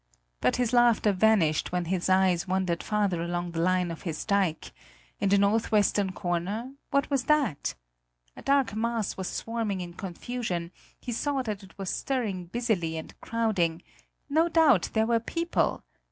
[0.39, 4.71] But his laughter vanished when his eyes wandered farther along the line of his dike:
[5.19, 7.75] in the northwestern corner what was that?
[8.35, 13.13] A dark mass was swarming in confusion; he saw that it was stirring busily and
[13.21, 13.83] crowding
[14.27, 15.83] no doubt, there were people!